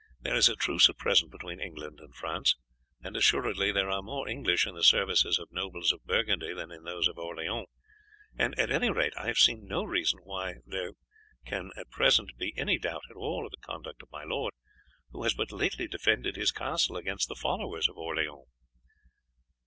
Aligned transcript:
There 0.19 0.33
is 0.33 0.49
a 0.49 0.55
truce 0.55 0.89
at 0.89 0.97
present 0.97 1.31
between 1.31 1.59
England 1.61 1.99
and 1.99 2.15
France, 2.15 2.55
and 3.03 3.15
assuredly 3.15 3.71
there 3.71 3.91
are 3.91 4.01
more 4.01 4.27
English 4.27 4.65
in 4.65 4.73
the 4.73 4.81
service 4.81 5.23
of 5.25 5.51
nobles 5.51 5.91
of 5.91 6.03
Burgundy 6.05 6.55
than 6.55 6.71
in 6.71 6.81
those 6.83 7.07
of 7.07 7.19
Orleans, 7.19 7.67
and 8.35 8.57
at 8.57 8.71
any 8.71 8.89
rate 8.89 9.13
I 9.15 9.27
have 9.27 9.37
seen 9.37 9.67
no 9.67 9.83
reason 9.83 10.17
why 10.23 10.55
there 10.65 10.93
can 11.45 11.69
at 11.77 11.91
present 11.91 12.31
be 12.35 12.51
any 12.57 12.79
doubt 12.79 13.03
at 13.11 13.15
all 13.15 13.45
of 13.45 13.51
the 13.51 13.57
conduct 13.61 14.01
of 14.01 14.11
my 14.11 14.23
lord, 14.23 14.55
who 15.11 15.21
has 15.21 15.35
but 15.35 15.51
lately 15.51 15.87
defended 15.87 16.35
his 16.35 16.51
castle 16.51 16.97
against 16.97 17.27
the 17.29 17.35
followers 17.35 17.87
of 17.87 17.95
Orleans.'" 17.95 18.47